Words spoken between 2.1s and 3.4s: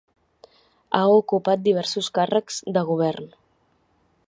càrrecs de govern.